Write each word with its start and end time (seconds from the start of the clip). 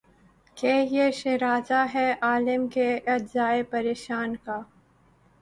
کہ 0.57 0.73
یہ 0.91 1.11
شیرازہ 1.11 1.85
ہے 1.93 2.07
عالم 2.21 2.67
کے 2.67 2.87
اجزائے 3.07 3.61
پریشاں 3.71 4.25
کا 4.43 4.59